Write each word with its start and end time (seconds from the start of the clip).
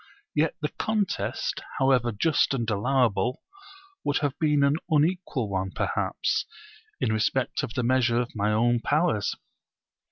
yet 0.33 0.55
the 0.63 0.69
contest, 0.79 1.61
however 1.77 2.11
just 2.11 2.55
and 2.55 2.67
allowable, 2.71 3.43
would 4.03 4.17
have 4.17 4.33
been 4.39 4.63
an 4.63 4.75
unequal 4.89 5.47
one 5.47 5.69
perhaps, 5.69 6.43
in 6.99 7.13
respect 7.13 7.61
of 7.61 7.75
the 7.75 7.83
measure 7.83 8.19
of 8.19 8.35
my 8.35 8.51
own 8.51 8.79
powers. 8.79 9.35